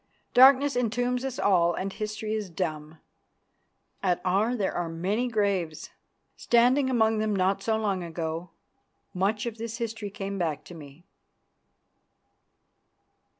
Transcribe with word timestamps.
Darkness 0.33 0.75
entombs 0.75 1.23
us 1.23 1.37
all 1.37 1.75
and 1.75 1.93
history 1.93 2.33
is 2.33 2.49
dumb. 2.49 2.97
At 4.01 4.19
Aar 4.25 4.55
there 4.55 4.73
are 4.73 4.89
many 4.89 5.27
graves! 5.27 5.91
Standing 6.35 6.89
among 6.89 7.19
them, 7.19 7.35
not 7.35 7.61
so 7.61 7.77
long 7.77 8.01
ago, 8.01 8.49
much 9.13 9.45
of 9.45 9.59
this 9.59 9.77
history 9.77 10.09
came 10.09 10.39
back 10.39 10.63
to 10.63 10.73
me. 10.73 11.03